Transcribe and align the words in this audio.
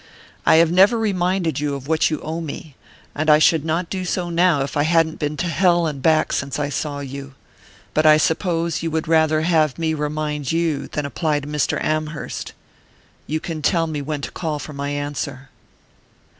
"I 0.47 0.55
have 0.55 0.71
never 0.71 0.97
reminded 0.97 1.59
you 1.59 1.75
of 1.75 1.87
what 1.87 2.09
you 2.09 2.19
owe 2.21 2.41
me, 2.41 2.75
and 3.13 3.29
I 3.29 3.37
should 3.37 3.63
not 3.63 3.87
do 3.91 4.03
so 4.03 4.31
now 4.31 4.63
if 4.63 4.75
I 4.75 4.81
hadn't 4.81 5.19
been 5.19 5.37
to 5.37 5.45
hell 5.45 5.85
and 5.85 6.01
back 6.01 6.33
since 6.33 6.57
I 6.57 6.69
saw 6.69 7.01
you. 7.01 7.35
But 7.93 8.07
I 8.07 8.17
suppose 8.17 8.81
you 8.81 8.89
would 8.89 9.07
rather 9.07 9.41
have 9.41 9.77
me 9.77 9.93
remind 9.93 10.51
you 10.51 10.87
than 10.87 11.05
apply 11.05 11.41
to 11.41 11.47
Mr. 11.47 11.79
Amherst. 11.83 12.53
You 13.27 13.39
can 13.39 13.61
tell 13.61 13.85
me 13.85 14.01
when 14.01 14.21
to 14.21 14.31
call 14.31 14.57
for 14.57 14.73
my 14.73 14.89
answer." 14.89 15.49